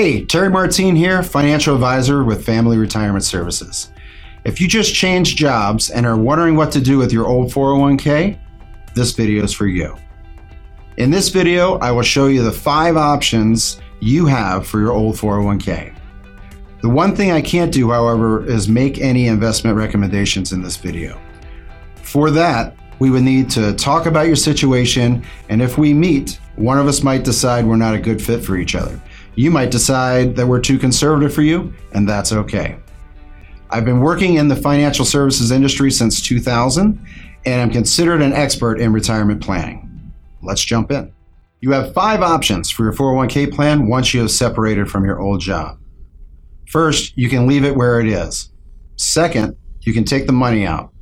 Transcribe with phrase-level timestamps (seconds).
[0.00, 3.92] Hey, Terry Martine here, financial advisor with Family Retirement Services.
[4.44, 8.38] If you just changed jobs and are wondering what to do with your old 401k,
[8.94, 9.94] this video is for you.
[10.96, 15.16] In this video, I will show you the five options you have for your old
[15.16, 15.94] 401k.
[16.80, 21.20] The one thing I can't do, however, is make any investment recommendations in this video.
[21.96, 26.78] For that, we would need to talk about your situation, and if we meet, one
[26.78, 28.98] of us might decide we're not a good fit for each other.
[29.36, 32.78] You might decide that we're too conservative for you, and that's okay.
[33.70, 37.04] I've been working in the financial services industry since 2000,
[37.46, 40.12] and I'm considered an expert in retirement planning.
[40.42, 41.12] Let's jump in.
[41.60, 45.40] You have five options for your 401k plan once you have separated from your old
[45.40, 45.78] job.
[46.68, 48.50] First, you can leave it where it is.
[48.96, 50.92] Second, you can take the money out.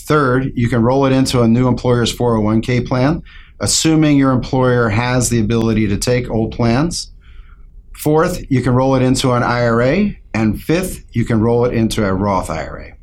[0.00, 3.22] Third, you can roll it into a new employer's 401k plan,
[3.60, 7.12] assuming your employer has the ability to take old plans.
[8.00, 10.12] Fourth, you can roll it into an IRA.
[10.32, 12.96] And fifth, you can roll it into a Roth IRA.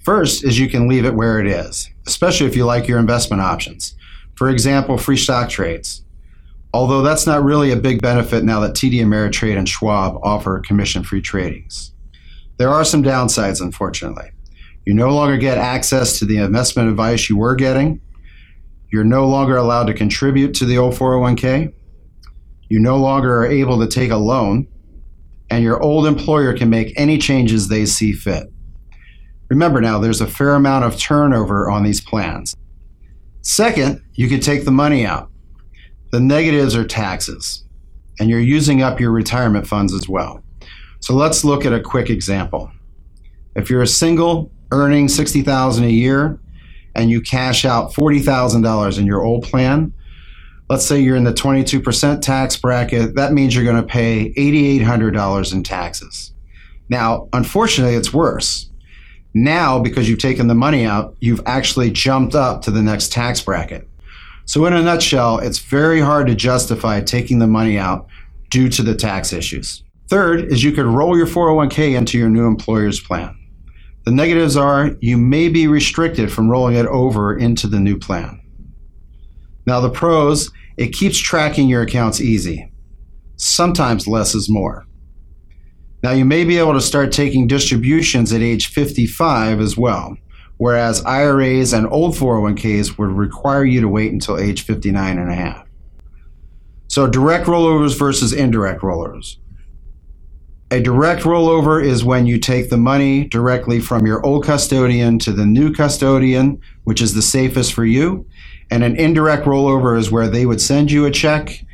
[0.00, 3.42] First is you can leave it where it is, especially if you like your investment
[3.42, 3.96] options.
[4.36, 6.04] For example, free stock trades.
[6.72, 11.02] Although that's not really a big benefit now that TD Ameritrade and Schwab offer commission
[11.02, 11.90] free tradings.
[12.58, 14.30] There are some downsides, unfortunately.
[14.86, 18.00] You no longer get access to the investment advice you were getting.
[18.92, 21.72] You're no longer allowed to contribute to the old 401k
[22.68, 24.66] you no longer are able to take a loan,
[25.50, 28.52] and your old employer can make any changes they see fit.
[29.48, 32.54] Remember now, there's a fair amount of turnover on these plans.
[33.40, 35.30] Second, you could take the money out.
[36.12, 37.64] The negatives are taxes,
[38.20, 40.42] and you're using up your retirement funds as well.
[41.00, 42.70] So let's look at a quick example.
[43.54, 46.38] If you're a single earning 60,000 a year
[46.94, 49.92] and you cash out $40,000 in your old plan,
[50.68, 55.52] let's say you're in the 22% tax bracket, that means you're going to pay $8,800
[55.52, 56.32] in taxes.
[56.88, 58.70] Now, unfortunately, it's worse.
[59.34, 63.40] Now, because you've taken the money out, you've actually jumped up to the next tax
[63.40, 63.88] bracket.
[64.46, 68.08] So, in a nutshell, it's very hard to justify taking the money out
[68.50, 69.82] due to the tax issues.
[70.08, 73.36] Third is you could roll your 401k into your new employer's plan.
[74.04, 78.40] The negatives are you may be restricted from rolling it over into the new plan.
[79.66, 82.72] Now, the pros, it keeps tracking your accounts easy.
[83.36, 84.86] Sometimes less is more.
[86.02, 90.16] Now, you may be able to start taking distributions at age 55 as well,
[90.56, 95.34] whereas IRAs and old 401ks would require you to wait until age 59 and a
[95.34, 95.66] half.
[96.86, 99.36] So, direct rollovers versus indirect rollovers.
[100.70, 105.32] A direct rollover is when you take the money directly from your old custodian to
[105.32, 108.26] the new custodian, which is the safest for you,
[108.70, 111.64] and an indirect rollover is where they would send you a check,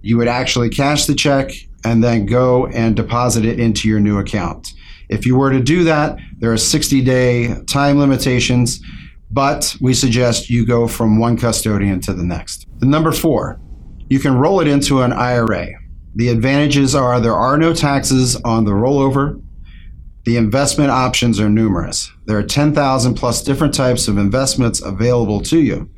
[0.00, 1.50] you would actually cash the check,
[1.84, 4.72] and then go and deposit it into your new account.
[5.10, 8.80] If you were to do that, there are 60 day time limitations,
[9.30, 12.66] but we suggest you go from one custodian to the next.
[12.78, 13.60] The number four,
[14.08, 15.66] you can roll it into an IRA.
[16.16, 19.42] The advantages are there are no taxes on the rollover.
[20.24, 22.10] The investment options are numerous.
[22.24, 25.90] There are 10,000 plus different types of investments available to you.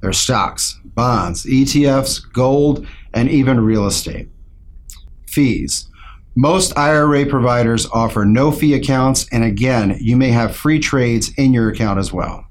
[0.00, 4.30] There's stocks, bonds, ETFs, gold, and even real estate.
[5.28, 5.90] Fees.
[6.34, 11.52] Most IRA providers offer no fee accounts, and again, you may have free trades in
[11.52, 12.46] your account as well.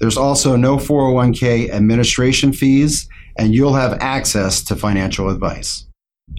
[0.00, 3.08] There's also no 401k administration fees,
[3.38, 5.85] and you'll have access to financial advice.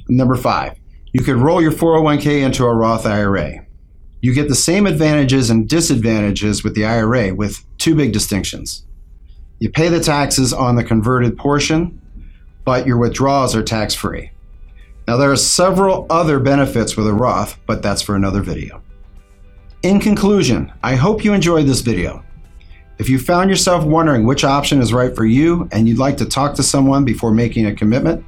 [0.09, 0.79] Number five,
[1.11, 3.65] you could roll your 401k into a Roth IRA.
[4.21, 8.85] You get the same advantages and disadvantages with the IRA with two big distinctions.
[9.59, 12.01] You pay the taxes on the converted portion,
[12.63, 14.31] but your withdrawals are tax free.
[15.07, 18.81] Now, there are several other benefits with a Roth, but that's for another video.
[19.83, 22.23] In conclusion, I hope you enjoyed this video.
[22.97, 26.25] If you found yourself wondering which option is right for you and you'd like to
[26.25, 28.25] talk to someone before making a commitment,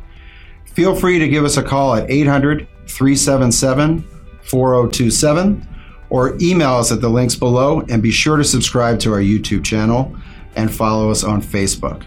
[0.74, 4.04] feel free to give us a call at 800 377
[4.44, 5.68] 4027
[6.10, 9.63] or email us at the links below and be sure to subscribe to our YouTube
[9.63, 10.16] channel
[10.56, 12.06] and follow us on Facebook.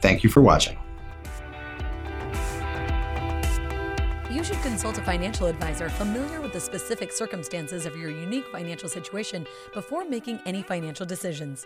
[0.00, 0.76] Thank you for watching.
[4.30, 8.88] You should consult a financial advisor familiar with the specific circumstances of your unique financial
[8.88, 11.64] situation before making any financial decisions.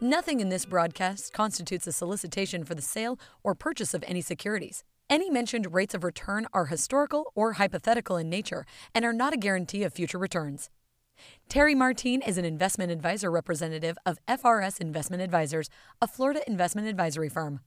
[0.00, 4.82] Nothing in this broadcast constitutes a solicitation for the sale or purchase of any securities.
[5.10, 8.64] Any mentioned rates of return are historical or hypothetical in nature
[8.94, 10.70] and are not a guarantee of future returns.
[11.48, 15.68] Terry Martine is an investment advisor representative of FRS Investment Advisors,
[16.00, 17.58] a Florida investment advisory firm.